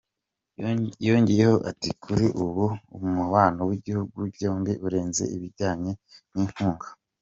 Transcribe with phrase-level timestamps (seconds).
[1.05, 2.65] Yongeyeho ati ″Kuri ubu
[3.07, 5.91] umubano w’ibihugu byombi urenze ibijyanye
[6.33, 6.87] n’inkunga.